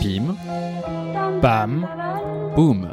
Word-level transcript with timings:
Pim, 0.00 0.34
Pam, 1.42 1.86
boum. 2.54 2.88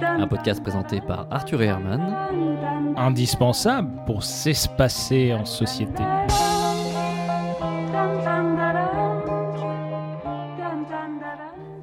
Un 0.00 0.26
podcast 0.28 0.62
présenté 0.62 1.00
par 1.00 1.26
Arthur 1.30 1.62
Herman. 1.62 2.94
indispensable 2.96 3.90
pour 4.06 4.22
s'espacer 4.22 5.34
en 5.34 5.44
société. 5.44 6.02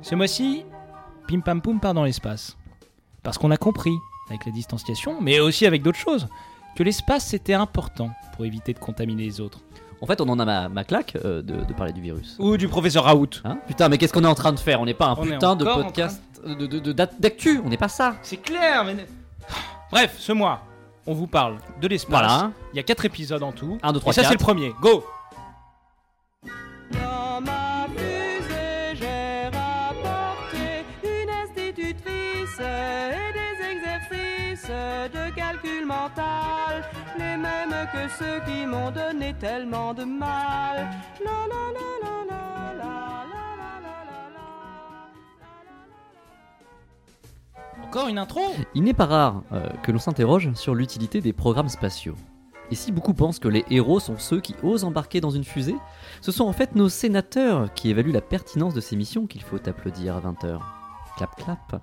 Ce 0.02 0.16
mois-ci, 0.16 0.66
Pim 1.28 1.42
Pam 1.42 1.62
Poum 1.62 1.80
part 1.80 1.94
dans 1.94 2.04
l'espace. 2.04 2.56
Parce 3.24 3.38
qu'on 3.38 3.52
a 3.52 3.58
compris, 3.58 3.98
avec 4.30 4.46
la 4.46 4.52
distanciation, 4.52 5.20
mais 5.20 5.40
aussi 5.40 5.66
avec 5.66 5.82
d'autres 5.82 6.00
choses, 6.00 6.28
que 6.76 6.84
l'espace 6.84 7.26
c'était 7.26 7.54
important 7.54 8.10
pour 8.36 8.46
éviter 8.46 8.74
de 8.74 8.80
contaminer 8.80 9.24
les 9.24 9.42
autres. 9.42 9.60
En 10.02 10.06
fait, 10.08 10.20
on 10.22 10.28
en 10.30 10.38
a 10.40 10.46
ma, 10.46 10.70
ma 10.70 10.84
claque 10.84 11.16
euh, 11.24 11.42
de, 11.42 11.64
de 11.64 11.74
parler 11.74 11.94
du 11.94 12.02
virus. 12.02 12.36
Ou 12.40 12.58
du 12.58 12.68
professeur 12.68 13.06
Raoult. 13.06 13.30
Hein 13.46 13.58
putain, 13.68 13.88
mais 13.90 13.98
qu'est-ce 13.98 14.12
qu'on 14.14 14.24
est 14.24 14.28
en 14.28 14.36
train 14.36 14.52
de 14.52 14.60
faire? 14.60 14.82
On 14.82 14.86
n'est 14.86 14.94
pas 14.94 15.08
un 15.08 15.14
On 15.18 15.24
putain 15.24 15.56
de 15.56 15.64
podcast 15.66 16.22
de- 16.46 16.54
de- 16.68 16.80
de- 16.80 16.92
d'ac- 16.92 17.20
d'actu, 17.20 17.60
on 17.66 17.70
n'est 17.70 17.78
pas 17.78 17.88
ça. 17.88 18.16
C'est 18.22 18.38
clair, 18.38 18.84
mais. 18.86 19.08
Bref, 19.92 20.16
ce 20.20 20.32
mois, 20.34 20.62
on 21.08 21.14
vous 21.14 21.28
parle 21.28 21.58
de 21.82 21.88
l'espace. 21.88 22.12
Voilà. 22.12 22.52
Il 22.74 22.78
y 22.78 22.80
a 22.80 22.84
4 22.84 23.06
épisodes 23.06 23.42
en 23.42 23.52
tout. 23.52 23.78
Un, 23.82 23.94
deux, 23.94 24.00
trois, 24.00 24.12
Et 24.12 24.16
ça, 24.16 24.24
c'est 24.26 24.34
le 24.34 24.38
premier. 24.38 24.74
Go 24.82 25.04
j'ai 28.94 29.50
rapporté 29.58 30.86
une 31.04 31.30
institutrice 31.30 32.60
et 32.60 33.34
des 33.34 33.45
exercices 33.72 34.70
de 35.14 35.36
calcul 35.36 35.86
mental, 35.86 36.84
les 37.18 37.38
mêmes 37.38 37.88
que 37.94 38.08
ceux 38.18 38.40
qui 38.46 38.66
m'ont 38.66 38.92
donné 38.92 39.34
tellement 39.40 39.94
de 39.94 40.04
mal. 40.04 40.90
La, 41.24 41.32
la, 41.50 41.72
la, 41.74 41.86
Encore 47.84 48.08
une 48.10 48.18
intro 48.18 48.42
Il 48.74 48.84
n'est 48.84 48.94
pas 48.94 49.06
rare 49.06 49.44
que 49.84 49.92
l'on 49.92 50.00
s'interroge 50.00 50.52
sur 50.56 50.76
l'utilité 50.76 51.22
des 51.22 51.32
programmes 51.32 51.70
spatiaux. 51.70 52.16
Et 52.72 52.76
si 52.76 52.92
beaucoup 52.92 53.14
pensent 53.14 53.40
que 53.40 53.48
les 53.48 53.64
héros 53.70 54.00
sont 54.00 54.18
ceux 54.18 54.42
qui 54.42 54.56
osent 54.64 54.84
embarquer 54.84 55.22
dans 55.22 55.30
une 55.30 55.44
fusée, 55.44 55.76
ce 56.22 56.32
sont 56.32 56.46
en 56.46 56.54
fait 56.54 56.76
nos 56.76 56.90
sénateurs 56.90 57.74
qui 57.74 57.90
évaluent 57.90 58.12
la 58.12 58.22
pertinence 58.22 58.74
de 58.74 58.82
ces 58.82 58.96
missions 58.96 59.28
qu'il 59.28 59.44
faut 59.44 59.66
applaudir 59.68 60.16
à 60.18 60.22
20h. 60.22 60.60
Clap 61.18 61.36
clap 61.36 61.82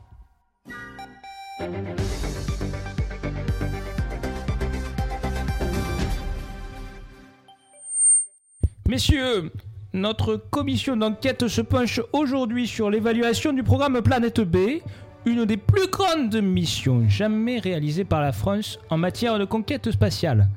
Messieurs, 8.89 9.51
notre 9.93 10.37
commission 10.37 10.97
d'enquête 10.97 11.49
se 11.49 11.61
penche 11.61 12.01
aujourd'hui 12.13 12.67
sur 12.67 12.91
l'évaluation 12.91 13.53
du 13.53 13.63
programme 13.63 14.01
Planète 14.03 14.41
B, 14.41 14.81
une 15.25 15.45
des 15.45 15.57
plus 15.57 15.89
grandes 15.89 16.41
missions 16.43 17.09
jamais 17.09 17.59
réalisées 17.59 18.05
par 18.05 18.21
la 18.21 18.33
France 18.33 18.79
en 18.91 18.99
matière 18.99 19.39
de 19.39 19.45
conquête 19.45 19.91
spatiale. 19.91 20.49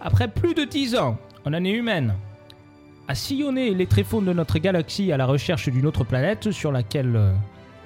Après 0.00 0.28
plus 0.28 0.54
de 0.54 0.64
10 0.64 0.96
ans, 0.96 1.18
en 1.44 1.52
année 1.52 1.74
humaine, 1.74 2.14
à 3.08 3.14
sillonner 3.14 3.74
les 3.74 3.86
tréfonds 3.86 4.22
de 4.22 4.32
notre 4.32 4.58
galaxie 4.58 5.12
à 5.12 5.16
la 5.16 5.26
recherche 5.26 5.68
d'une 5.68 5.86
autre 5.86 6.04
planète 6.04 6.50
sur 6.50 6.72
laquelle 6.72 7.14
euh, 7.14 7.32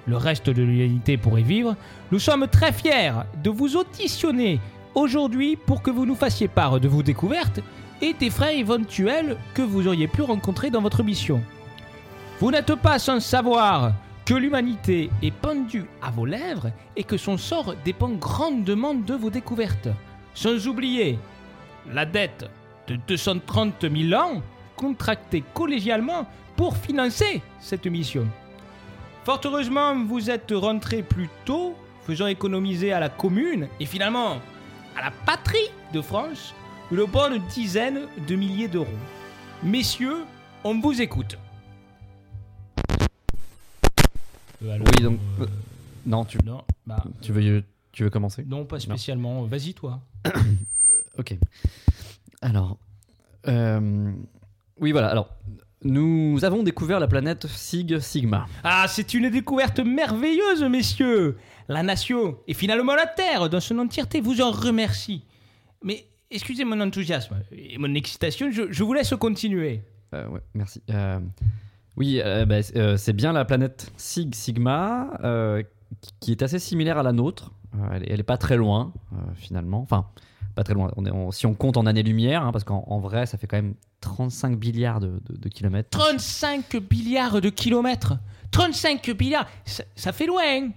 le 0.06 0.16
reste 0.16 0.50
de 0.50 0.62
l'humanité 0.62 1.16
pourrait 1.16 1.42
vivre, 1.42 1.76
nous 2.12 2.18
sommes 2.18 2.48
très 2.48 2.72
fiers 2.72 3.12
de 3.42 3.50
vous 3.50 3.76
auditionner 3.76 4.60
aujourd'hui 4.94 5.56
pour 5.56 5.82
que 5.82 5.90
vous 5.90 6.06
nous 6.06 6.14
fassiez 6.14 6.48
part 6.48 6.80
de 6.80 6.88
vos 6.88 7.02
découvertes 7.02 7.60
et 8.02 8.14
des 8.14 8.30
frais 8.30 8.58
éventuels 8.58 9.36
que 9.54 9.62
vous 9.62 9.86
auriez 9.86 10.08
pu 10.08 10.22
rencontrer 10.22 10.70
dans 10.70 10.80
votre 10.80 11.02
mission. 11.02 11.42
Vous 12.40 12.50
n'êtes 12.50 12.74
pas 12.76 12.98
sans 12.98 13.20
savoir 13.20 13.92
que 14.24 14.34
l'humanité 14.34 15.10
est 15.22 15.34
pendue 15.34 15.84
à 16.00 16.10
vos 16.10 16.24
lèvres 16.24 16.70
et 16.96 17.04
que 17.04 17.16
son 17.16 17.36
sort 17.36 17.74
dépend 17.84 18.10
grandement 18.10 18.94
de 18.94 19.14
vos 19.14 19.30
découvertes. 19.30 19.88
Sans 20.34 20.66
oublier 20.66 21.18
la 21.92 22.06
dette 22.06 22.48
de 22.86 22.96
230 23.08 23.86
000 23.92 24.20
ans 24.20 24.40
contractée 24.76 25.44
collégialement 25.52 26.26
pour 26.56 26.76
financer 26.76 27.42
cette 27.58 27.86
mission. 27.86 28.26
Fort 29.24 29.40
heureusement, 29.44 30.04
vous 30.04 30.30
êtes 30.30 30.50
rentré 30.52 31.02
plus 31.02 31.28
tôt, 31.44 31.76
faisant 32.06 32.26
économiser 32.26 32.92
à 32.92 33.00
la 33.00 33.08
commune 33.08 33.68
et 33.78 33.86
finalement 33.86 34.40
à 34.96 35.02
la 35.02 35.10
patrie 35.26 35.68
de 35.92 36.00
France 36.00 36.54
une 36.90 37.04
bonne 37.04 37.38
dizaine 37.48 38.00
de 38.26 38.34
milliers 38.34 38.68
d'euros. 38.68 38.86
Messieurs, 39.62 40.24
on 40.64 40.80
vous 40.80 41.00
écoute. 41.00 41.38
Euh, 44.62 44.70
alors, 44.74 44.86
Oui, 44.96 45.02
donc. 45.04 45.18
euh, 45.40 45.44
euh, 45.44 45.46
non, 46.06 46.24
tu, 46.24 46.38
non, 46.44 46.62
bah, 46.86 47.02
tu, 47.20 47.32
veux, 47.32 47.62
tu 47.92 48.02
veux 48.04 48.10
commencer? 48.10 48.44
Non, 48.46 48.64
pas 48.64 48.80
spécialement. 48.80 49.42
Vas-y, 49.44 49.74
toi. 49.74 50.00
Ok. 51.18 51.36
Alors. 52.40 52.78
euh, 53.48 54.12
oui, 54.78 54.92
voilà. 54.92 55.08
Alors. 55.08 55.28
Nous 55.82 56.44
avons 56.44 56.62
découvert 56.62 57.00
la 57.00 57.08
planète 57.08 57.46
Sig 57.46 57.98
Sigma. 58.00 58.46
Ah, 58.62 58.84
c'est 58.88 59.14
une 59.14 59.30
découverte 59.30 59.80
merveilleuse, 59.80 60.62
messieurs. 60.64 61.38
La 61.68 61.82
nation 61.82 62.36
et 62.46 62.52
finalement 62.54 62.94
la 62.94 63.06
Terre, 63.06 63.48
dans 63.48 63.60
son 63.60 63.78
entièreté, 63.78 64.20
vous 64.20 64.40
en 64.42 64.50
remercie. 64.50 65.24
Mais 65.82 66.04
excusez 66.30 66.64
mon 66.64 66.78
enthousiasme 66.80 67.36
et 67.52 67.78
mon 67.78 67.94
excitation, 67.94 68.50
je, 68.50 68.64
je 68.70 68.84
vous 68.84 68.92
laisse 68.92 69.14
continuer. 69.18 69.82
Euh, 70.14 70.28
ouais, 70.28 70.40
merci. 70.52 70.82
Euh, 70.90 71.18
oui, 71.96 72.20
euh, 72.22 72.44
bah, 72.44 72.62
c'est 72.62 72.76
euh, 72.76 72.96
c'est 72.96 73.12
bien 73.14 73.32
la 73.32 73.44
planète 73.44 73.90
Sig 73.96 74.34
Sigma, 74.34 75.08
qui- 76.20 76.32
est 76.32 76.42
assez 76.42 76.58
similaire 76.58 76.98
à 76.98 77.02
la 77.02 77.12
nôtre. 77.12 77.52
Elle, 77.92 78.02
est- 78.02 78.12
elle 78.12 78.20
est 78.20 78.24
pas 78.24 78.36
très 78.36 78.56
loin, 78.56 78.92
finalement. 79.36 79.80
Enfin, 79.80 80.06
pas 80.54 80.64
très 80.64 80.74
loin. 80.74 80.90
Si 81.32 81.46
on 81.46 81.54
compte 81.54 81.76
en 81.76 81.86
années-lumière, 81.86 82.42
hein, 82.42 82.52
parce 82.52 82.64
qu'en 82.64 82.84
en 82.86 82.98
vrai, 82.98 83.26
ça 83.26 83.38
fait 83.38 83.46
quand 83.46 83.56
même 83.56 83.74
35 84.00 84.58
milliards 84.58 85.00
de, 85.00 85.20
kilomètres. 85.48 85.90
35 85.90 86.74
milliards 86.90 87.40
de 87.40 87.50
kilomètres 87.50 88.14
35 88.50 89.08
milliards 89.20 89.48
ça, 89.64 89.84
ça 89.94 90.12
fait 90.12 90.26
loin. 90.26 90.70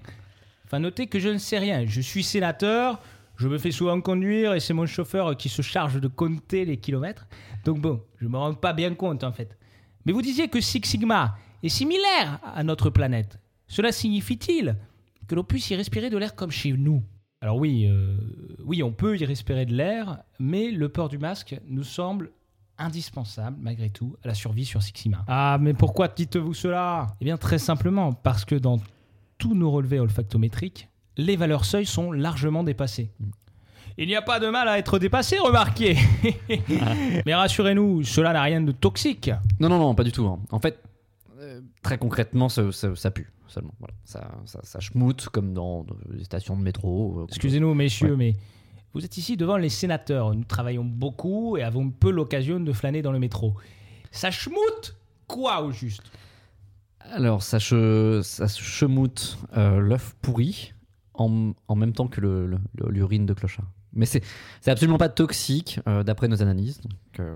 Enfin, 0.66 0.80
notez 0.80 1.08
que 1.08 1.20
je 1.20 1.30
ne 1.30 1.38
sais 1.38 1.58
rien. 1.58 1.86
Je 1.88 2.02
suis 2.02 2.24
sénateur, 2.24 3.00
je 3.38 3.48
me 3.48 3.58
fais 3.58 3.72
souvent 3.72 4.00
conduire 4.00 4.54
et 4.54 4.60
c'est 4.60 4.74
mon 4.74 4.86
chauffeur 4.86 5.36
qui 5.38 5.50
se 5.50 5.62
charge 5.62 6.00
de 6.00 6.08
compter 6.08 6.66
les 6.66 6.78
kilomètres. 6.78 7.28
Donc 7.66 7.80
bon, 7.80 8.02
je 8.20 8.28
me 8.28 8.38
rends 8.38 8.54
pas 8.54 8.74
bien 8.74 8.94
compte 8.94 9.24
en 9.24 9.32
fait. 9.32 9.58
Mais 10.06 10.12
vous 10.12 10.22
disiez 10.22 10.50
que 10.50 10.62
Six 10.62 10.82
Sigma 10.84 11.36
est 11.64 11.70
similaire 11.70 12.40
à 12.44 12.64
notre 12.64 12.90
planète. 12.90 13.40
Cela 13.68 13.92
signifie-t-il 13.92 14.76
que 15.28 15.36
l'on 15.36 15.44
puisse 15.44 15.70
y 15.70 15.76
respirer 15.76 16.10
de 16.10 16.18
l'air 16.18 16.36
comme 16.36 16.52
chez 16.52 16.74
nous? 16.74 17.04
Alors 17.44 17.58
oui, 17.58 17.88
euh, 17.90 18.16
oui, 18.64 18.84
on 18.84 18.94
peut 18.94 19.18
y 19.20 19.26
respirer 19.26 19.66
de 19.66 19.74
l'air, 19.74 20.20
mais 20.40 20.72
le 20.72 20.88
port 20.88 21.10
du 21.10 21.18
masque 21.18 21.60
nous 21.68 21.84
semble 21.84 22.32
indispensable 22.78 23.58
malgré 23.60 23.90
tout 23.90 24.16
à 24.24 24.30
la 24.30 24.34
survie 24.34 24.64
sur 24.64 24.82
Six 24.82 24.94
Sigma. 24.96 25.26
Ah, 25.28 25.58
mais 25.60 25.74
pourquoi 25.74 26.08
dites-vous 26.08 26.54
cela? 26.54 27.18
Eh 27.20 27.26
bien 27.26 27.36
très 27.36 27.58
simplement 27.58 28.14
parce 28.14 28.46
que 28.46 28.56
dans 28.56 28.78
tous 29.40 29.56
nos 29.56 29.70
relevés 29.72 30.00
olfactométriques, 30.00 30.88
les 31.18 31.36
valeurs 31.36 31.66
seuil 31.66 31.86
sont 31.86 32.14
largement 32.14 32.64
dépassées. 32.64 33.12
Il 33.98 34.08
n'y 34.08 34.16
a 34.16 34.22
pas 34.22 34.40
de 34.40 34.48
mal 34.48 34.70
à 34.70 34.78
être 34.80 34.98
dépassé, 34.98 35.38
remarquez. 35.38 35.98
Mais 37.26 37.36
rassurez-nous, 37.36 38.04
cela 38.04 38.32
n'a 38.32 38.42
rien 38.42 38.62
de 38.62 38.72
toxique. 38.72 39.32
Non, 39.60 39.68
non, 39.68 39.80
non, 39.80 39.96
pas 39.96 40.06
du 40.06 40.14
tout. 40.14 40.26
hein. 40.28 40.40
En 40.50 40.62
fait, 40.62 40.82
très 41.84 41.98
concrètement, 42.00 42.50
ça, 42.50 42.72
ça- 42.72 42.96
ça 42.96 43.12
pue 43.12 43.32
seulement. 43.48 43.74
Voilà. 43.80 43.94
Ça, 44.06 44.32
ça, 44.46 44.60
ça 44.64 44.80
schmoute 44.80 45.30
comme 45.30 45.54
dans 45.54 45.86
les 46.10 46.24
stations 46.24 46.58
de 46.58 46.64
métro. 46.64 47.20
euh, 47.22 47.26
Excusez-nous, 47.28 47.74
messieurs, 47.76 48.12
Ouais. 48.12 48.18
mais 48.18 48.36
vous 48.94 49.06
êtes 49.06 49.18
ici 49.18 49.38
devant 49.38 49.58
les 49.58 49.70
sénateurs. 49.70 50.34
Nous 50.34 50.44
travaillons 50.46 50.86
beaucoup 50.86 51.58
et 51.58 51.62
avons 51.64 51.90
peu 51.92 52.10
l'occasion 52.10 52.60
de 52.60 52.74
flâner 52.74 53.02
dans 53.02 53.12
le 53.12 53.20
métro. 53.20 53.54
Ça 54.12 54.32
schmoute 54.32 54.96
quoi 55.28 55.62
au 55.64 55.72
juste? 55.72 56.04
Alors, 57.12 57.44
ça, 57.44 57.58
che- 57.60 58.22
ça 58.24 58.48
chemoute 58.48 59.38
euh, 59.58 59.80
l'œuf 59.80 60.16
pourri 60.22 60.74
en, 61.14 61.52
en 61.68 61.76
même 61.76 61.94
temps 61.94 62.08
que 62.08 62.22
le- 62.22 62.58
l'urine 62.90 63.26
de 63.26 63.34
clochard. 63.34 63.66
Mais 63.96 64.08
c'est 64.08 64.24
c'est 64.62 64.72
absolument 64.72 64.98
pas 64.98 65.10
toxique 65.10 65.80
euh, 65.88 66.02
d'après 66.04 66.28
nos 66.28 66.42
analyses. 66.42 66.80
Donc, 66.82 67.20
euh, 67.20 67.36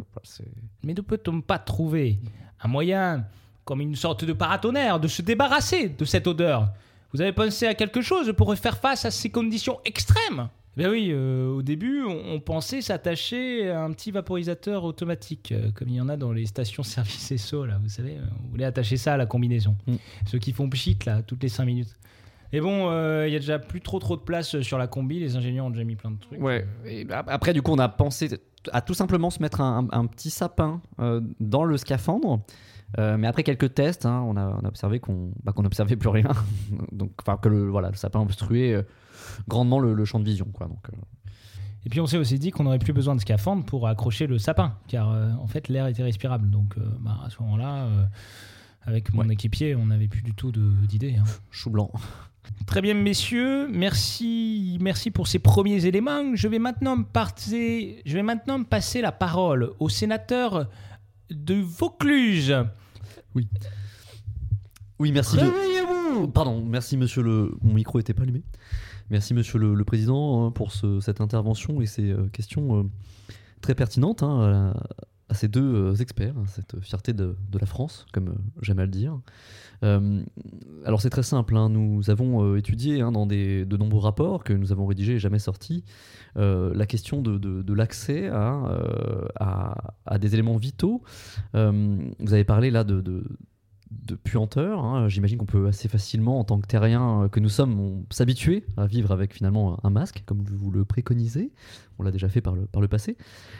Mais 0.83 0.93
ne 0.95 1.01
peut-on 1.01 1.41
pas 1.41 1.59
trouver 1.59 2.19
un 2.61 2.67
moyen, 2.67 3.25
comme 3.67 3.81
une 3.81 3.95
sorte 3.95 4.23
de 4.23 4.33
paratonnerre, 4.33 4.99
de 4.99 5.09
se 5.09 5.21
débarrasser 5.21 5.89
de 5.89 6.05
cette 6.05 6.25
odeur 6.25 6.69
Vous 7.13 7.21
avez 7.21 7.33
pensé 7.33 7.67
à 7.67 7.75
quelque 7.75 8.01
chose 8.01 8.33
pour 8.35 8.55
faire 8.55 8.77
face 8.77 9.03
à 9.03 9.11
ces 9.11 9.29
conditions 9.29 9.79
extrêmes? 9.83 10.47
Ben 10.77 10.89
oui, 10.89 11.09
euh, 11.11 11.49
au 11.49 11.63
début, 11.63 12.03
on, 12.03 12.35
on 12.35 12.39
pensait 12.39 12.81
s'attacher 12.81 13.69
à 13.69 13.83
un 13.83 13.91
petit 13.91 14.11
vaporisateur 14.11 14.83
automatique, 14.83 15.51
euh, 15.51 15.71
comme 15.73 15.89
il 15.89 15.95
y 15.95 16.01
en 16.01 16.07
a 16.07 16.15
dans 16.15 16.31
les 16.31 16.45
stations-service 16.45 17.35
SO, 17.37 17.65
là, 17.65 17.77
vous 17.81 17.89
savez, 17.89 18.17
euh, 18.17 18.25
on 18.45 18.51
voulait 18.51 18.65
attacher 18.65 18.95
ça 18.95 19.15
à 19.15 19.17
la 19.17 19.25
combinaison. 19.25 19.75
Mm. 19.87 19.95
Ceux 20.27 20.37
qui 20.37 20.53
font 20.53 20.69
pchit, 20.69 20.97
là, 21.05 21.23
toutes 21.23 21.43
les 21.43 21.49
5 21.49 21.65
minutes. 21.65 21.95
Et 22.53 22.61
bon, 22.61 22.89
euh, 22.89 23.27
il 23.27 23.33
y 23.33 23.35
a 23.35 23.39
déjà 23.39 23.59
plus 23.59 23.81
trop 23.81 23.99
trop 23.99 24.15
de 24.15 24.21
place 24.21 24.61
sur 24.61 24.77
la 24.77 24.87
combi, 24.87 25.19
les 25.19 25.35
ingénieurs 25.35 25.65
ont 25.65 25.69
déjà 25.69 25.83
mis 25.83 25.95
plein 25.95 26.11
de 26.11 26.19
trucs. 26.19 26.41
Ouais. 26.41 26.65
Et 26.85 27.05
après, 27.11 27.53
du 27.53 27.61
coup, 27.61 27.71
on 27.73 27.79
a 27.79 27.89
pensé 27.89 28.29
à 28.73 28.81
tout 28.81 28.93
simplement 28.93 29.29
se 29.29 29.41
mettre 29.41 29.61
un, 29.61 29.87
un- 29.91 29.99
un 29.99 30.05
petit 30.05 30.29
sapin 30.29 30.81
euh, 30.99 31.21
dans 31.39 31.63
le 31.63 31.77
scaphandre. 31.77 32.41
Euh, 32.97 33.17
mais 33.17 33.27
après 33.27 33.43
quelques 33.43 33.73
tests, 33.73 34.05
hein, 34.05 34.23
on, 34.25 34.37
a, 34.37 34.47
on 34.47 34.63
a 34.63 34.67
observé 34.69 34.99
qu'on 34.99 35.31
bah, 35.43 35.53
n'observait 35.57 35.97
plus 35.97 36.09
rien. 36.09 36.29
Donc, 36.91 37.11
que 37.41 37.49
le, 37.49 37.67
voilà, 37.69 37.89
le 37.89 37.95
sapin 37.97 38.21
obstruait 38.21 38.73
euh, 38.73 38.83
grandement 39.47 39.79
le, 39.79 39.93
le 39.93 40.05
champ 40.05 40.19
de 40.19 40.25
vision. 40.25 40.45
Quoi. 40.53 40.67
Donc, 40.67 40.87
Et 41.85 41.89
puis 41.89 41.99
on 41.99 42.07
s'est 42.07 42.17
aussi 42.17 42.39
dit 42.39 42.51
qu'on 42.51 42.63
n'aurait 42.63 42.79
plus 42.79 42.93
besoin 42.93 43.15
de 43.15 43.19
scaphandre 43.21 43.65
pour 43.65 43.87
accrocher 43.87 44.25
le 44.27 44.37
sapin, 44.39 44.75
car 44.87 45.09
en 45.09 45.47
fait 45.47 45.67
l'air 45.67 45.87
était 45.87 46.03
respirable. 46.03 46.49
Donc 46.49 46.75
bah, 47.01 47.17
à 47.25 47.29
ce 47.29 47.41
moment-là, 47.43 47.87
avec 48.83 49.13
mon 49.13 49.23
Ouais. 49.27 49.33
équipier, 49.33 49.75
on 49.75 49.87
n'avait 49.87 50.07
plus 50.07 50.21
du 50.21 50.33
tout 50.33 50.51
d'idées. 50.51 51.17
hein. 51.19 51.25
chou 51.51 51.69
blanc. 51.69 51.91
Très 52.65 52.81
bien, 52.81 52.93
messieurs, 52.93 53.67
merci, 53.69 54.77
merci 54.81 55.09
pour 55.11 55.27
ces 55.27 55.39
premiers 55.39 55.85
éléments. 55.85 56.35
Je 56.35 56.47
vais 56.47 56.59
maintenant 56.59 57.01
passer, 57.01 58.01
je 58.05 58.13
vais 58.13 58.23
maintenant 58.23 58.63
passer 58.63 59.01
la 59.01 59.11
parole 59.11 59.71
au 59.79 59.87
sénateur 59.89 60.67
de 61.29 61.55
Vaucluse. 61.55 62.55
Oui, 64.99 65.11
merci. 65.11 65.37
de- 65.37 65.41
Réveillez-vous 65.41 66.27
Pardon, 66.29 66.63
merci 66.65 66.97
monsieur 66.97 67.21
le. 67.21 67.51
Mon 67.61 67.73
micro 67.73 67.99
était 67.99 68.13
pas 68.13 68.23
allumé. 68.23 68.43
Merci 69.09 69.33
monsieur 69.33 69.59
le, 69.59 69.73
le 69.75 69.85
président 69.85 70.45
hein, 70.47 70.51
pour 70.51 70.71
ce- 70.71 70.99
cette 70.99 71.21
intervention 71.21 71.79
et 71.81 71.85
ces 71.85 72.11
euh, 72.11 72.27
questions 72.33 72.79
euh, 72.79 72.83
très 73.61 73.75
pertinentes 73.75 74.23
hein, 74.23 74.39
à, 74.41 74.49
la- 74.49 74.83
à 75.29 75.33
ces 75.33 75.47
deux 75.47 75.75
euh, 75.75 75.95
experts, 75.95 76.33
hein, 76.37 76.45
cette 76.47 76.79
fierté 76.79 77.13
de, 77.13 77.35
la 77.59 77.65
France, 77.65 78.05
comme 78.13 78.29
euh, 78.29 78.35
j'aime 78.61 78.79
à 78.79 78.85
le 78.85 78.91
dire. 78.91 79.19
Euh, 79.83 80.23
alors 80.85 81.01
c'est 81.01 81.09
très 81.09 81.23
simple, 81.23 81.55
hein, 81.57 81.69
nous 81.69 82.09
avons 82.09 82.55
étudié 82.55 83.01
hein, 83.01 83.11
dans 83.11 83.27
de 83.27 83.77
nombreux 83.77 83.99
rapports 83.99 84.43
que 84.43 84.53
nous 84.53 84.71
avons 84.71 84.85
rédigés 84.87 85.13
et 85.13 85.19
jamais 85.19 85.39
sortis 85.39 85.83
la 86.35 86.85
question 86.85 87.21
de, 87.21 87.73
l'accès 87.73 88.27
à, 88.27 89.73
à, 90.05 90.17
des 90.19 90.33
éléments 90.33 90.57
vitaux. 90.57 91.01
Vous 91.53 92.33
avez 92.33 92.43
parlé 92.43 92.69
là 92.69 92.83
de, 92.83 93.23
de, 93.91 94.15
puanteur. 94.15 94.83
hein. 94.83 95.07
J'imagine 95.07 95.37
qu'on 95.37 95.45
peut 95.45 95.67
assez 95.67 95.87
facilement, 95.87 96.39
en 96.39 96.43
tant 96.43 96.59
que 96.59 96.67
terriens 96.67 97.23
euh, 97.23 97.27
que 97.29 97.39
nous 97.39 97.49
sommes, 97.49 98.03
s'habituer 98.09 98.65
à 98.77 98.85
vivre 98.87 99.11
avec 99.11 99.33
finalement 99.33 99.79
un 99.83 99.89
masque, 99.89 100.23
comme 100.25 100.43
vous 100.43 100.71
le 100.71 100.85
préconisez. 100.85 101.51
On 101.99 102.03
l'a 102.03 102.11
déjà 102.11 102.29
fait 102.29 102.41
par 102.41 102.53
le, 102.55 102.65
par 102.65 102.81
le 102.81 102.87
passé. 102.87 103.17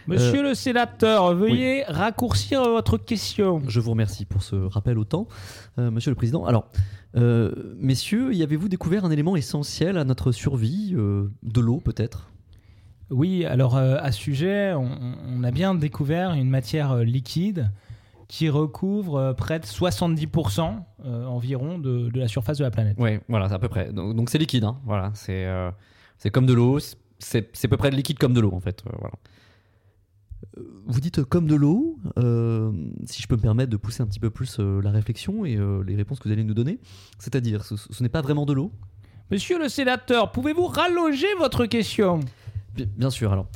Monsieur 0.08 0.44
le 0.44 0.54
sénateur, 0.54 1.34
veuillez 1.34 1.84
raccourcir 1.88 2.62
votre 2.64 2.98
question. 2.98 3.62
Je 3.68 3.80
vous 3.80 3.92
remercie 3.92 4.26
pour 4.26 4.44
ce 4.44 4.56
rappel 4.56 4.98
au 4.98 5.06
temps, 5.06 5.28
euh, 5.80 5.90
Monsieur 5.92 6.12
le 6.12 6.16
Président. 6.16 6.46
Alors, 6.46 6.70
euh, 7.16 7.76
messieurs, 7.80 8.34
y 8.34 8.44
avez-vous 8.44 8.70
découvert 8.70 9.06
un 9.06 9.12
élément 9.12 9.36
essentiel 9.36 9.98
à 9.98 10.04
notre 10.04 10.32
survie 10.32 10.94
euh, 10.96 11.32
De 11.44 11.62
l'eau, 11.62 11.80
peut-être? 11.80 12.30
Oui, 13.10 13.46
alors 13.46 13.78
euh, 13.78 13.96
à 14.02 14.12
ce 14.12 14.20
sujet, 14.20 14.74
on, 14.74 14.90
on 15.30 15.44
a 15.44 15.52
bien 15.52 15.74
découvert 15.74 16.34
une 16.34 16.50
matière 16.50 16.92
euh, 16.92 17.04
liquide 17.06 17.72
qui 18.28 18.50
recouvre 18.50 19.16
euh, 19.18 19.34
près 19.34 19.60
de 19.60 19.66
70% 19.66 20.76
euh, 21.06 21.26
environ 21.26 21.80
de, 21.80 22.10
de 22.10 22.20
la 22.20 22.28
surface 22.28 22.58
de 22.58 22.64
la 22.64 22.72
planète. 22.72 22.98
Oui, 23.00 23.20
voilà, 23.30 23.48
c'est 23.48 23.56
à 23.56 23.60
peu 23.60 23.70
près. 23.70 23.92
Donc 23.94 24.30
c'est 24.30 24.38
liquide, 24.38 24.64
hein. 24.66 24.80
voilà. 24.86 25.12
C'est 25.14 25.46
euh, 25.46 25.72
c'est 26.18 26.30
comme 26.30 26.46
de 26.46 26.54
l'eau. 26.54 26.80
C'est 27.20 27.50
c'est 27.54 27.68
à 27.68 27.70
peu 27.70 27.78
près 27.78 27.90
de 27.90 27.96
liquide 27.96 28.20
comme 28.20 28.34
de 28.34 28.40
l'eau, 28.42 28.52
en 28.54 28.60
fait. 28.60 28.84
euh, 28.88 28.92
voilà. 29.00 29.16
Vous 30.86 31.00
dites 31.00 31.24
comme 31.24 31.48
de 31.48 31.56
l'eau, 31.56 31.98
euh, 32.18 32.72
si 33.06 33.22
je 33.22 33.28
peux 33.28 33.36
me 33.36 33.42
permettre 33.42 33.70
de 33.72 33.78
pousser 33.78 34.02
un 34.04 34.08
petit 34.08 34.20
peu 34.20 34.30
plus 34.30 34.58
euh, 34.60 34.82
la 34.82 34.92
réflexion 34.92 35.46
et 35.46 35.56
euh, 35.56 35.84
les 35.84 35.96
réponses 35.96 36.20
que 36.20 36.28
vous 36.28 36.32
allez 36.34 36.44
nous 36.44 36.54
donner. 36.54 36.80
C'est-à-dire, 37.20 37.64
ce, 37.64 37.76
ce 37.76 38.04
n'est 38.04 38.10
pas 38.10 38.22
vraiment 38.22 38.46
de 38.46 38.54
l'eau 38.54 38.72
Monsieur 39.30 39.60
le 39.60 39.68
sénateur, 39.68 40.32
pouvez-vous 40.32 40.66
rallonger 40.68 41.28
votre 41.38 41.66
question? 41.66 42.22
Bi- 42.76 42.86
Bien 42.86 43.10
sûr, 43.10 43.32
alors. 43.34 43.48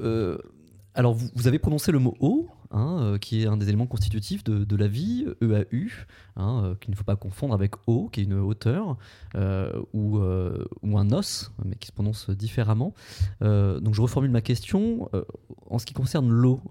Euh, 0.00 0.36
alors, 0.94 1.14
vous, 1.14 1.28
vous 1.34 1.46
avez 1.46 1.58
prononcé 1.60 1.92
le 1.92 1.98
mot 2.00 2.14
eau, 2.20 2.48
hein, 2.70 2.98
euh, 3.00 3.18
qui 3.18 3.42
est 3.42 3.46
un 3.46 3.56
des 3.56 3.68
éléments 3.68 3.86
constitutifs 3.86 4.44
de, 4.44 4.76
la 4.76 4.88
vie, 4.88 5.26
EAU, 5.40 5.88
hein, 6.36 6.62
euh, 6.64 6.74
qu'il 6.76 6.90
ne 6.90 6.96
faut 6.96 7.04
pas 7.04 7.16
confondre 7.16 7.54
avec 7.54 7.74
eau, 7.86 8.08
qui 8.08 8.20
est 8.20 8.24
une 8.24 8.34
hauteur, 8.34 8.96
euh, 9.34 9.72
ou, 9.92 10.18
un 10.18 11.12
os, 11.12 11.52
mais 11.64 11.76
qui 11.76 11.88
se 11.88 11.92
prononce 11.92 12.30
différemment. 12.30 12.94
Donc, 13.40 13.94
je 13.94 14.00
reformule 14.00 14.30
ma 14.30 14.40
question. 14.40 15.08
En 15.68 15.78
ce 15.78 15.86
qui 15.86 15.94
concerne 15.94 16.30
l'eau, 16.30 16.62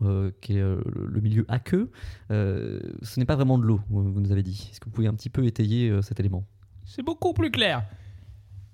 qui 0.42 0.54
est 0.54 0.62
le 0.62 1.22
milieu 1.22 1.46
aqueux, 1.48 1.92
ce 2.30 3.19
n'est 3.19 3.25
pas 3.25 3.36
vraiment 3.36 3.57
de 3.57 3.63
l'eau, 3.63 3.81
vous 3.90 4.19
nous 4.19 4.31
avez 4.31 4.44
dit. 4.44 4.69
Est-ce 4.72 4.80
que 4.80 4.86
vous 4.86 4.92
pouvez 4.92 5.07
un 5.07 5.13
petit 5.13 5.30
peu 5.30 5.45
étayer 5.45 6.02
cet 6.02 6.19
élément? 6.19 6.44
C'est 6.86 7.04
beaucoup 7.04 7.34
plus 7.34 7.52
clair. 7.52 7.86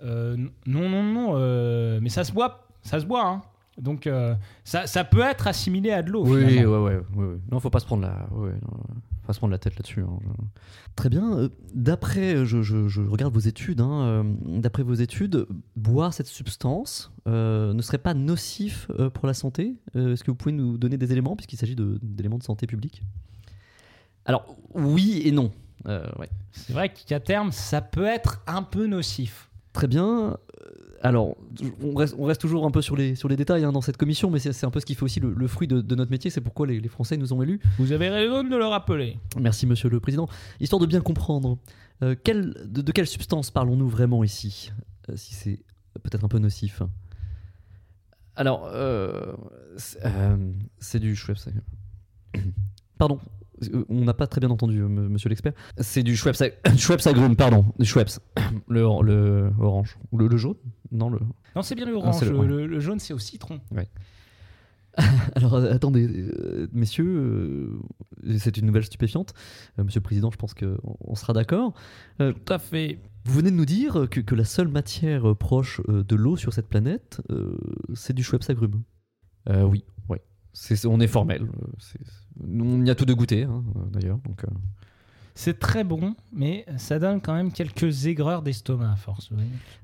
Non, 0.01 0.49
non, 0.65 1.03
non, 1.03 1.99
mais 2.01 2.09
ça 2.09 2.23
se 2.23 2.31
boit, 2.31 2.67
ça 2.81 2.99
se 2.99 3.05
boit. 3.05 3.25
hein. 3.25 3.41
Donc 3.77 4.07
euh, 4.07 4.35
ça, 4.63 4.87
ça 4.87 5.03
peut 5.03 5.21
être 5.21 5.47
assimilé 5.47 5.91
à 5.91 6.01
de 6.01 6.09
l'eau. 6.11 6.23
Oui, 6.25 6.31
ouais, 6.43 6.47
finalement. 6.49 6.83
ouais, 6.83 6.95
ouais, 7.15 7.25
ouais. 7.25 7.37
Non, 7.51 7.59
faut 7.59 7.69
pas 7.69 7.79
se 7.79 7.85
prendre 7.85 8.03
la, 8.03 8.27
ouais, 8.31 8.47
ouais, 8.47 8.53
non, 8.53 8.77
faut 9.21 9.27
pas 9.27 9.33
se 9.33 9.39
prendre 9.39 9.51
la 9.51 9.57
tête 9.57 9.75
là-dessus. 9.75 10.01
hein. 10.01 10.17
Très 10.95 11.09
bien. 11.09 11.37
euh, 11.37 11.49
D'après, 11.73 12.45
je, 12.45 12.61
je- 12.61 12.87
je 12.87 13.01
regarde 13.01 13.33
vos 13.33 13.39
études. 13.41 13.81
hein, 13.81 14.01
euh, 14.03 14.23
D'après 14.61 14.83
vos 14.83 14.93
études, 14.93 15.45
boire 15.75 16.13
cette 16.13 16.27
substance 16.27 17.11
euh, 17.27 17.73
ne 17.73 17.81
serait 17.81 17.97
pas 17.97 18.13
nocif 18.13 18.89
euh, 18.97 19.09
pour 19.09 19.27
la 19.27 19.33
santé? 19.33 19.75
Euh, 19.97 20.13
Est-ce 20.13 20.23
que 20.23 20.31
vous 20.31 20.37
pouvez 20.37 20.53
nous 20.53 20.77
donner 20.77 20.95
des 20.97 21.11
éléments, 21.11 21.35
puisqu'il 21.35 21.57
s'agit 21.57 21.75
de- 21.75 21.99
d'éléments 22.01 22.37
de 22.37 22.43
santé 22.43 22.67
publique? 22.67 23.01
Alors, 24.25 24.55
oui 24.73 25.21
et 25.25 25.31
non. 25.31 25.51
Euh, 25.87 26.07
ouais. 26.17 26.29
C'est 26.51 26.73
vrai 26.73 26.93
qu'à 26.93 27.19
terme, 27.19 27.51
ça 27.51 27.81
peut 27.81 28.05
être 28.05 28.41
un 28.47 28.63
peu 28.63 28.87
nocif. 28.87 29.49
Très 29.73 29.87
bien. 29.87 30.37
Alors, 31.05 31.35
on 31.83 31.93
reste, 31.93 32.15
on 32.17 32.25
reste 32.25 32.41
toujours 32.41 32.65
un 32.65 32.71
peu 32.71 32.81
sur 32.81 32.95
les, 32.95 33.13
sur 33.13 33.29
les 33.29 33.35
détails 33.35 33.63
hein, 33.63 33.71
dans 33.71 33.81
cette 33.81 33.97
commission, 33.97 34.31
mais 34.31 34.39
c'est 34.39 34.65
un 34.65 34.71
peu 34.71 34.79
ce 34.79 34.85
qui 34.87 34.95
fait 34.95 35.03
aussi 35.03 35.19
le, 35.19 35.33
le 35.33 35.47
fruit 35.47 35.67
de, 35.67 35.79
de 35.81 35.95
notre 35.95 36.09
métier. 36.09 36.31
C'est 36.31 36.41
pourquoi 36.41 36.65
les, 36.65 36.79
les 36.79 36.89
Français 36.89 37.15
nous 37.15 37.31
ont 37.31 37.43
élus. 37.43 37.59
Vous 37.77 37.91
avez 37.91 38.09
raison 38.09 38.43
de 38.43 38.55
le 38.55 38.65
rappeler. 38.65 39.19
Merci, 39.39 39.67
monsieur 39.67 39.87
le 39.89 39.99
président. 39.99 40.27
Histoire 40.59 40.79
de 40.79 40.87
bien 40.87 41.01
comprendre, 41.01 41.59
euh, 42.01 42.15
quelle- 42.23 42.55
de, 42.65 42.81
de 42.81 42.91
quelle 42.91 43.05
substance 43.05 43.51
parlons-nous 43.51 43.87
vraiment 43.87 44.23
ici 44.23 44.71
Euh, 45.09 45.13
Si 45.15 45.35
c'est 45.35 45.59
peut-être 46.01 46.23
un 46.23 46.27
peu 46.27 46.39
nocif. 46.39 46.81
Alors, 48.35 48.67
euh, 48.73 49.33
c'est 50.79 50.99
du 50.99 51.15
Schweppes. 51.15 51.37
Pardon, 52.97 53.19
on 53.89 54.03
n'a 54.03 54.13
pas 54.13 54.27
très 54.27 54.39
bien 54.41 54.49
entendu, 54.49 54.79
monsieur 54.81 55.29
l'expert. 55.29 55.53
C'est 55.77 56.03
du 56.03 56.15
Schweppes, 56.17 56.51
Schweppes 56.77 57.05
agrumes, 57.07 57.35
pardon, 57.35 57.65
du 57.79 57.85
Schweppes. 57.85 58.19
Le, 58.67 58.81
le 59.03 59.51
orange. 59.59 59.97
Ou 60.11 60.17
le, 60.17 60.27
le 60.27 60.37
jaune 60.37 60.55
Non, 60.91 61.09
le. 61.09 61.19
Non, 61.55 61.61
c'est 61.61 61.75
bien 61.75 61.85
le 61.85 61.93
orange. 61.93 62.23
le- 62.23 62.31
le, 62.31 62.37
ouais. 62.39 62.47
le- 62.47 62.67
le 62.67 62.79
jaune, 62.79 62.99
c'est 62.99 63.13
au 63.13 63.19
citron. 63.19 63.59
Alors 65.35 65.55
euh, 65.55 65.73
attendez, 65.73 66.07
euh, 66.07 66.67
messieurs, 66.71 67.05
euh, 68.25 68.37
c'est 68.37 68.55
une 68.57 68.65
nouvelle 68.65 68.85
stupéfiante. 68.85 69.33
Euh, 69.77 69.83
monsieur 69.83 69.99
le 69.99 70.03
Président, 70.03 70.31
je 70.31 70.37
pense 70.37 70.53
qu'on 70.53 70.77
on 71.01 71.15
sera 71.15 71.33
d'accord. 71.33 71.73
Euh, 72.21 72.31
Tout 72.31 72.53
à 72.53 72.59
fait. 72.59 72.99
Vous 73.25 73.33
venez 73.33 73.51
de 73.51 73.55
nous 73.55 73.65
dire 73.65 74.07
que, 74.09 74.19
que 74.21 74.35
la 74.35 74.45
seule 74.45 74.67
matière 74.69 75.35
proche 75.35 75.81
de 75.87 76.15
l'eau 76.15 76.37
sur 76.37 76.53
cette 76.53 76.67
planète, 76.69 77.21
euh, 77.31 77.57
c'est 77.93 78.13
du 78.13 78.23
Schweppes 78.23 78.49
agrumes. 78.49 78.83
Euh, 79.49 79.63
oui, 79.63 79.83
ouais. 80.09 80.21
C'est- 80.53 80.85
on 80.85 80.99
est 81.01 81.07
formel. 81.07 81.47
c'est- 81.79 81.99
on 82.47 82.85
y 82.85 82.89
a 82.89 82.95
tout 82.95 83.05
de 83.05 83.13
goûter, 83.13 83.43
hein, 83.43 83.63
d'ailleurs. 83.91 84.19
Donc, 84.19 84.43
euh, 84.45 84.47
C'est 85.35 85.59
très 85.59 85.83
bon, 85.83 86.15
mais 86.31 86.65
ça 86.77 86.97
donne 86.97 87.19
quand 87.21 87.33
même 87.33 87.51
quelques 87.51 88.05
aigreurs 88.05 88.41
d'estomac 88.41 88.93
à 88.93 88.95
force. 88.95 89.29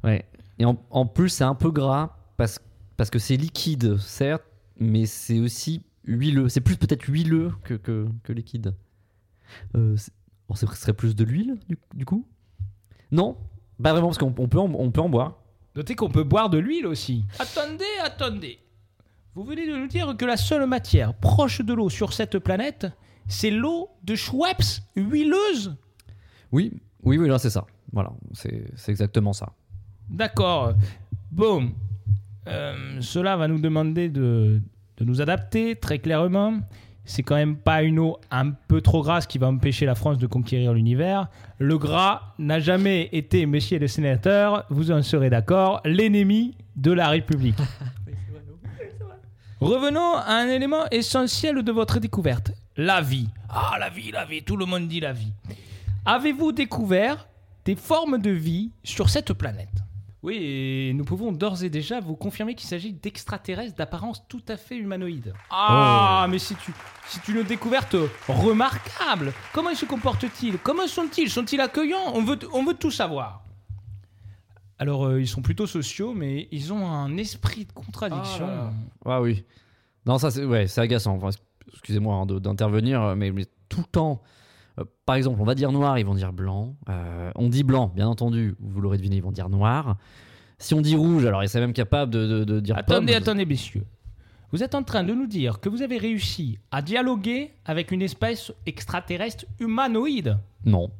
ouais. 0.03 0.25
Et 0.59 0.65
en, 0.65 0.77
en 0.89 1.05
plus, 1.05 1.29
c'est 1.29 1.43
un 1.43 1.55
peu 1.55 1.71
gras 1.71 2.15
parce, 2.37 2.59
parce 2.95 3.09
que 3.09 3.19
c'est 3.19 3.35
liquide, 3.35 3.97
certes, 3.97 4.43
mais 4.79 5.05
c'est 5.05 5.39
aussi 5.39 5.81
huileux. 6.05 6.49
C'est 6.49 6.61
plus 6.61 6.77
peut-être 6.77 7.03
huileux 7.03 7.51
que, 7.63 7.73
que, 7.73 8.07
que 8.23 8.31
liquide. 8.31 8.73
Euh, 9.75 9.95
c'est- 9.97 10.13
bon, 10.47 10.55
ce 10.55 10.65
serait 10.67 10.93
plus 10.93 11.15
de 11.15 11.23
l'huile, 11.23 11.57
du, 11.67 11.77
du 11.95 12.05
coup? 12.05 12.25
Non? 13.11 13.35
Pas 13.81 13.91
vraiment, 13.91 14.07
parce 14.07 14.17
qu'on 14.19 14.33
on 14.37 14.47
peut, 14.47 14.59
en, 14.59 14.71
on 14.73 14.91
peut 14.91 15.01
en 15.01 15.09
boire. 15.09 15.35
Notez 15.75 15.95
qu'on 15.95 16.09
peut 16.09 16.23
boire 16.23 16.49
de 16.49 16.59
l'huile 16.59 16.85
aussi. 16.87 17.25
Attendez, 17.39 17.83
attendez. 18.03 18.59
Vous 19.33 19.43
venez 19.43 19.65
de 19.67 19.75
nous 19.75 19.87
dire 19.87 20.15
que 20.17 20.25
la 20.25 20.37
seule 20.37 20.65
matière 20.67 21.13
proche 21.13 21.61
de 21.61 21.73
l'eau 21.73 21.89
sur 21.89 22.13
cette 22.13 22.37
planète, 22.39 22.87
c'est 23.27 23.51
l'eau 23.51 23.89
de 24.03 24.15
Schweppes 24.15 24.81
huileuse 24.95 25.75
Oui, 26.51 26.73
oui, 27.03 27.17
oui, 27.17 27.27
là, 27.27 27.39
c'est 27.39 27.49
ça. 27.49 27.65
Voilà, 27.93 28.11
c'est 28.33 28.65
c'est 28.75 28.91
exactement 28.91 29.33
ça. 29.33 29.49
D'accord. 30.09 30.73
Bon. 31.31 31.71
Euh, 32.47 32.97
cela 33.01 33.37
va 33.37 33.47
nous 33.47 33.59
demander 33.59 34.09
de, 34.09 34.61
de 34.97 35.05
nous 35.05 35.21
adapter 35.21 35.75
très 35.75 35.99
clairement. 35.99 36.59
C'est 37.05 37.23
quand 37.23 37.35
même 37.35 37.57
pas 37.57 37.83
une 37.83 37.99
eau 37.99 38.17
un 38.29 38.51
peu 38.51 38.81
trop 38.81 39.01
grasse 39.01 39.25
qui 39.25 39.37
va 39.37 39.47
empêcher 39.47 39.85
la 39.85 39.95
France 39.95 40.17
de 40.17 40.27
conquérir 40.27 40.73
l'univers. 40.73 41.27
Le 41.57 41.77
gras 41.77 42.33
n'a 42.37 42.59
jamais 42.59 43.09
été, 43.11 43.45
messieurs 43.45 43.79
les 43.79 43.87
sénateurs, 43.87 44.65
vous 44.69 44.91
en 44.91 45.01
serez 45.01 45.29
d'accord, 45.29 45.81
l'ennemi 45.83 46.55
de 46.75 46.91
la 46.91 47.09
République. 47.09 47.57
Revenons 49.59 50.15
à 50.15 50.33
un 50.33 50.47
élément 50.47 50.85
essentiel 50.91 51.63
de 51.63 51.71
votre 51.71 51.99
découverte, 51.99 52.51
la 52.77 53.01
vie. 53.01 53.27
Ah, 53.49 53.77
la 53.79 53.89
vie, 53.89 54.11
la 54.11 54.25
vie, 54.25 54.43
tout 54.43 54.57
le 54.57 54.65
monde 54.65 54.87
dit 54.87 54.99
la 54.99 55.13
vie. 55.13 55.33
Avez-vous 56.05 56.51
découvert 56.51 57.27
des 57.65 57.75
formes 57.75 58.17
de 58.19 58.31
vie 58.31 58.71
sur 58.83 59.09
cette 59.09 59.33
planète? 59.33 59.69
Oui, 60.23 60.35
et 60.39 60.93
nous 60.93 61.03
pouvons 61.03 61.31
d'ores 61.31 61.63
et 61.63 61.69
déjà 61.71 61.99
vous 61.99 62.15
confirmer 62.15 62.53
qu'il 62.53 62.67
s'agit 62.69 62.93
d'extraterrestres 62.93 63.75
d'apparence 63.75 64.23
tout 64.27 64.43
à 64.49 64.55
fait 64.57 64.77
humanoïde. 64.77 65.33
Ah, 65.49 66.27
mais 66.29 66.37
c'est 66.37 66.53
tu- 66.59 66.73
c'est 67.07 67.27
une 67.27 67.41
découverte 67.41 67.95
remarquable. 68.27 69.33
Comment 69.51 69.71
ils 69.71 69.75
se 69.75 69.85
comportent-ils 69.85 70.59
Comment 70.59 70.85
sont-ils? 70.87 71.29
Sont-ils 71.29 71.59
accueillants? 71.59 72.11
On 72.13 72.23
veut, 72.23 72.37
on 72.53 72.63
veut 72.63 72.75
tout 72.75 72.91
savoir. 72.91 73.43
Alors, 74.77 75.05
euh, 75.07 75.19
ils 75.21 75.27
sont 75.27 75.41
plutôt 75.41 75.65
sociaux, 75.67 76.13
mais 76.13 76.47
ils 76.51 76.71
ont 76.71 76.87
un 76.87 77.17
esprit 77.17 77.65
de 77.65 77.71
contradiction. 77.71 78.45
Ah 78.47 78.51
là 78.51 78.55
là. 78.55 78.73
Ah 79.05 79.21
oui. 79.21 79.43
Non, 80.05 80.17
ça 80.19 80.29
c'est 80.31 80.45
ouais, 80.45 80.67
c'est 80.67 80.81
agaçant. 80.81 81.15
Enfin, 81.15 81.29
excusez-moi 81.73 82.15
hein, 82.15 82.25
d'intervenir, 82.25 83.15
mais, 83.15 83.31
mais 83.31 83.45
tout 83.69 83.79
le 83.79 83.85
temps. 83.85 84.21
euh, 84.79 84.83
par 85.05 85.15
exemple, 85.15 85.39
on 85.41 85.45
va 85.45 85.55
dire 85.55 85.71
noir, 85.71 85.97
ils 85.99 86.05
vont 86.05 86.15
dire 86.15 86.33
blanc. 86.33 86.75
Euh, 86.89 87.31
on 87.35 87.49
dit 87.49 87.63
blanc, 87.63 87.91
bien 87.95 88.07
entendu, 88.07 88.55
vous 88.59 88.81
l'aurez 88.81 88.97
deviné, 88.97 89.17
ils 89.17 89.23
vont 89.23 89.31
dire 89.31 89.49
noir. 89.49 89.97
Si 90.57 90.73
on 90.73 90.81
dit 90.81 90.95
rouge, 90.95 91.25
alors 91.25 91.43
ils 91.43 91.49
sont 91.49 91.59
même 91.59 91.73
capables 91.73 92.11
de, 92.11 92.27
de- 92.27 92.43
de 92.43 92.59
dire 92.59 92.77
Attendez, 92.77 93.13
pomme. 93.13 93.21
attendez, 93.23 93.45
messieurs. 93.45 93.85
Vous 94.51 94.61
êtes 94.63 94.75
en 94.75 94.83
train 94.83 95.03
de 95.03 95.13
nous 95.13 95.27
dire 95.27 95.59
que 95.61 95.69
vous 95.69 95.81
avez 95.81 95.97
réussi 95.97 96.59
à 96.71 96.81
dialoguer 96.81 97.51
avec 97.65 97.89
une 97.91 98.01
espèce 98.01 98.51
extraterrestre 98.65 99.45
humanoïde. 99.59 100.37
Non. 100.65 100.91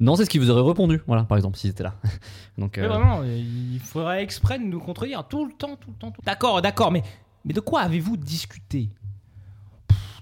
Non, 0.00 0.14
c'est 0.14 0.24
ce 0.24 0.30
qui 0.30 0.38
vous 0.38 0.50
aurait 0.50 0.62
répondu, 0.68 1.00
voilà, 1.06 1.24
par 1.24 1.36
exemple, 1.38 1.56
s'ils 1.58 1.70
étaient 1.70 1.82
là. 1.82 1.94
Donc, 2.58 2.76
Mais 2.76 2.84
euh, 2.84 2.88
vraiment, 2.88 3.22
il 3.24 3.80
faudrait 3.80 4.22
exprès 4.22 4.58
de 4.58 4.64
nous 4.64 4.78
contredire 4.78 5.26
tout 5.26 5.44
le 5.46 5.52
temps, 5.52 5.76
tout 5.76 5.90
le 5.90 5.96
temps. 5.96 6.10
tout- 6.10 6.20
D'accord, 6.24 6.60
d'accord, 6.62 6.92
mais, 6.92 7.02
mais 7.44 7.52
de 7.52 7.60
quoi 7.60 7.80
avez-vous 7.80 8.16
discuté? 8.16 8.90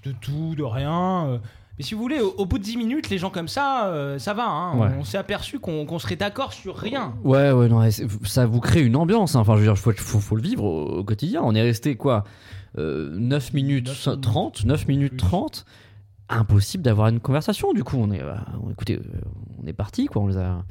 De 0.07 0.13
tout, 0.21 0.55
de 0.57 0.63
rien. 0.63 1.27
euh. 1.27 1.39
Mais 1.79 1.85
si 1.85 1.95
vous 1.95 2.01
voulez, 2.01 2.21
au, 2.21 2.31
au 2.39 2.47
bout 2.47 2.57
de 2.59 2.63
10 2.63 2.77
minutes, 2.79 3.11
les 3.11 3.19
gens 3.19 3.29
comme 3.29 3.49
ça, 3.49 3.89
euh, 3.89 4.19
ça 4.19 4.33
va. 4.33 4.47
hein. 4.49 4.79
Ouais. 4.79 4.89
On 4.99 5.05
s'est 5.05 5.19
aperçu 5.19 5.59
qu'on 5.59 5.99
serait 5.99 6.17
d'accord 6.17 6.53
sur 6.55 6.75
rien. 6.77 7.15
Ouais, 7.25 7.51
ouais, 7.53 7.69
non, 7.69 7.81
ça 8.25 8.47
vous 8.47 8.61
crée 8.61 8.83
une 8.83 8.97
ambiance. 8.97 9.37
hein. 9.37 9.41
Enfin, 9.41 9.55
je 9.55 9.59
veux 9.61 9.67
dire, 9.67 9.77
faut, 9.77 9.93
faut, 9.93 10.21
faut 10.21 10.37
le 10.37 10.43
vivre 10.43 10.65
au, 10.65 10.99
au 10.99 11.05
quotidien. 11.05 11.43
On 11.45 11.55
est 11.55 11.61
resté 11.63 11.97
quoi 11.97 12.25
euh, 12.79 13.11
9 13.19 13.53
minutes 13.53 13.89
9 13.89 14.07
minutes. 14.07 14.21
30 14.23 14.65
9 14.65 14.89
minutes 14.89 15.13
Oui. 15.13 15.19
30 15.19 15.67
Impossible 16.29 16.83
d'avoir 16.83 17.09
une 17.09 17.21
conversation. 17.21 17.73
Du 17.73 17.85
coup, 17.85 17.99
on 18.01 18.11
est, 18.11 18.23
euh, 18.23 18.35
écoutez, 18.71 18.97
euh, 18.97 19.03
on 19.63 19.67
est 19.67 19.73
parti, 19.73 20.07
quoi. 20.07 20.23
On 20.23 20.27
les 20.27 20.37
a, 20.39 20.65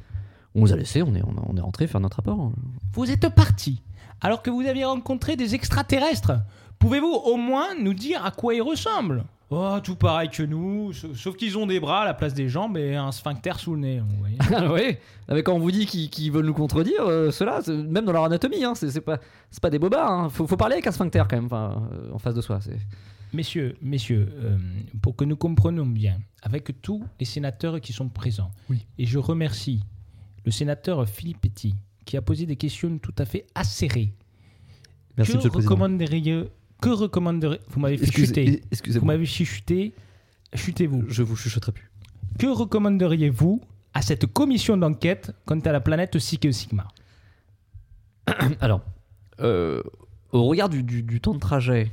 on 0.54 0.66
les 0.66 0.74
a 0.74 0.76
laissés, 0.76 1.02
on 1.02 1.14
est, 1.16 1.22
on, 1.24 1.34
on 1.50 1.56
est 1.56 1.62
rentré 1.62 1.88
faire 1.88 2.02
notre 2.02 2.18
rapport. 2.18 2.52
Vous 2.94 3.10
êtes 3.12 3.30
parti 3.30 3.82
alors 4.22 4.42
que 4.42 4.50
vous 4.50 4.62
aviez 4.62 4.86
rencontré 4.86 5.36
des 5.36 5.56
extraterrestres. 5.56 6.34
Pouvez-vous 6.80 7.08
au 7.14 7.38
moins 7.38 7.76
nous 7.80 7.94
dire 7.94 8.24
à 8.26 8.32
quoi 8.32 8.54
ils 8.54 8.62
ressemblent? 8.62 9.24
Oh, 9.52 9.78
tout 9.84 9.96
pareil 9.96 10.30
que 10.30 10.42
nous, 10.44 10.92
sauf, 10.92 11.38
qu'ils 11.38 11.56
ont 11.58 11.68
des 11.68 11.80
bras 11.80 12.02
à 12.02 12.06
la 12.06 12.14
place 12.16 12.34
des 12.34 12.50
jambes 12.50 12.78
et 12.78 12.96
un 12.96 13.12
sphincter 13.12 13.54
sous 13.60 13.76
le 13.76 13.80
nez. 13.80 14.00
vous 14.00 14.18
voyez. 14.18 14.38
Ah 14.54 14.72
ouais, 14.72 15.00
avec 15.28 15.46
quand 15.46 15.54
on 15.54 15.60
vous 15.60 15.72
dit 15.72 15.86
qu'ils 15.86 16.32
veulent 16.32 16.46
nous 16.48 16.54
contredire, 16.54 17.02
euh, 17.06 17.30
ceux-là, 17.32 17.62
c'est- 17.62 17.72
même 17.72 18.06
dans 18.06 18.12
leur 18.12 18.24
anatomie, 18.24 18.64
hein, 18.64 18.74
c'est 18.76 19.02
pas, 19.02 19.70
des 19.70 19.78
bobards. 19.80 20.12
Hein. 20.12 20.30
Faut, 20.30 20.48
faut 20.48 20.58
parler 20.58 20.74
avec 20.74 20.88
un 20.88 20.92
sphincter 20.92 21.24
quand 21.30 21.36
même, 21.40 21.50
euh, 21.52 22.12
en 22.14 22.18
face 22.18 22.34
de 22.34 22.42
soi. 22.42 22.60
Messieurs, 23.34 23.76
messieurs, 23.82 24.30
euh, 24.44 24.58
pour 25.02 25.16
que 25.16 25.26
nous 25.26 25.36
comprenions 25.38 25.86
bien, 25.86 26.18
avec 26.42 26.82
tous 26.82 27.04
les 27.20 27.26
sénateurs 27.26 27.80
qui 27.82 27.94
sont 27.94 28.10
présents, 28.10 28.52
Oui. 28.70 28.86
et 28.98 29.06
je 29.06 29.20
remercie 29.20 29.84
le 30.44 30.52
sénateur 30.52 31.08
Philippe 31.08 31.42
Petit, 31.42 31.76
qui 32.06 32.18
a 32.18 32.22
posé 32.22 32.46
des 32.48 32.56
questions 32.56 32.98
tout 32.98 33.14
à 33.20 33.26
fait 33.26 33.46
acérées. 33.54 34.14
Merci, 35.18 35.34
que 35.34 35.38
Monsieur 35.38 35.50
le 35.50 35.54
Président. 35.54 35.72
recommanderiez 35.76 36.44
que 36.86 36.90
recommanderiez 36.92 37.60
Vous 37.70 37.80
m'avez 37.80 37.98
fait 37.98 38.06
Excusez- 38.06 38.62
chuter. 38.72 39.00
Vous 39.00 39.06
m'avez 39.06 39.26
chuter. 39.26 39.94
Chutez-vous. 40.54 41.04
je 41.10 41.24
vous 41.24 41.36
chuchoterai 41.36 41.72
plus. 41.72 41.90
Que 42.40 42.48
recommanderiez-vous 42.48 43.62
à 43.94 44.02
cette 44.02 44.26
commission 44.28 44.78
d'enquête 44.78 45.32
quant 45.46 45.60
à 45.60 45.72
la 45.72 45.80
planète 45.82 46.20
Sig 46.20 46.52
Sigma? 46.52 46.88
Alors, 48.60 48.82
euh, 49.40 49.82
au 50.32 50.46
regard 50.46 50.70
du, 50.70 50.84
du- 50.84 51.04
du 51.04 51.20
temps 51.22 51.34
de 51.34 51.40
trajet, 51.40 51.92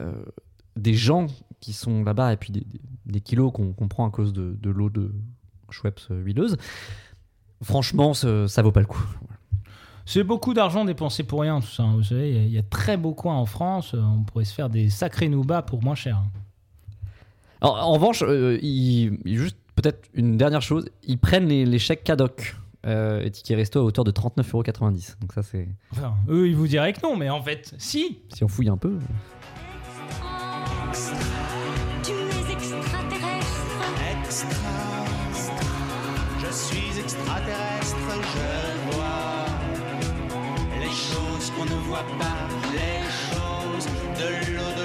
euh, 0.00 0.12
des 0.76 0.94
gens 0.94 1.26
qui 1.60 1.72
sont 1.72 2.04
là-bas 2.04 2.32
et 2.32 2.36
puis 2.36 2.52
des, 2.52 2.60
des- 2.60 2.80
des 3.06 3.20
kilos 3.20 3.52
qu'on 3.52 3.72
qu'on 3.72 3.88
prend 3.88 4.06
à 4.06 4.10
cause 4.10 4.32
de, 4.32 4.54
de 4.60 4.70
l'eau 4.70 4.90
de 4.90 5.12
Schweppes 5.70 6.00
euh, 6.10 6.20
huileuse, 6.22 6.56
franchement, 7.62 8.14
ça, 8.14 8.46
ça 8.48 8.62
vaut 8.62 8.72
pas 8.72 8.80
le 8.80 8.86
coup. 8.86 9.02
C'est 10.10 10.24
beaucoup 10.24 10.54
d'argent 10.54 10.86
dépensé 10.86 11.22
pour 11.22 11.42
rien, 11.42 11.60
tout 11.60 11.66
ça. 11.66 11.82
hein. 11.82 11.92
Vous 11.94 12.02
savez, 12.02 12.30
il 12.30 12.34
y 12.36 12.38
a- 12.38 12.42
il 12.44 12.50
y, 12.52 12.58
a 12.58 12.62
très 12.62 12.96
beaux 12.96 13.12
coins 13.12 13.36
en 13.36 13.44
France. 13.44 13.92
euh, 13.94 14.00
On 14.00 14.22
pourrait 14.22 14.46
se 14.46 14.54
faire 14.54 14.70
des 14.70 14.88
sacrés 14.88 15.28
noubas 15.28 15.60
pour 15.60 15.82
moins 15.84 15.94
cher. 15.94 16.16
hein. 16.16 16.30
Alors, 17.60 17.76
en 17.86 17.92
revanche, 17.92 18.22
euh, 18.26 18.58
juste 19.26 19.58
peut-être 19.74 20.08
une 20.14 20.38
dernière 20.38 20.62
chose, 20.62 20.86
ils 21.04 21.18
prennent 21.18 21.46
les, 21.46 21.66
les 21.66 21.78
chèques 21.78 22.04
cadoc 22.04 22.56
euh, 22.86 23.28
et 23.50 23.54
resto 23.54 23.80
à 23.80 23.82
hauteur 23.82 24.04
de 24.04 24.10
39,90€. 24.10 25.16
Donc 25.20 25.32
ça, 25.34 25.42
c'est... 25.42 25.68
Enfin, 25.92 26.14
eux, 26.30 26.48
ils 26.48 26.56
vous 26.56 26.68
diraient 26.68 26.94
que 26.94 27.02
non, 27.02 27.14
mais 27.14 27.28
en 27.28 27.42
fait, 27.42 27.74
si. 27.76 28.20
Si 28.34 28.42
on 28.44 28.48
fouille 28.48 28.70
un 28.70 28.78
peu... 28.78 28.98
Tu 32.02 32.12
es 32.12 32.52
extraterrestre. 32.52 33.64
Extra, 34.24 35.04
je 36.40 36.52
suis 36.52 36.98
extraterrestre, 36.98 37.96
je 38.22 38.87
qu'on 41.58 41.64
ne 41.64 41.80
voit 41.88 42.06
pas, 42.18 42.46
les 42.72 43.02
choses 43.26 43.86
de 44.18 44.54
l'au-delà. 44.54 44.77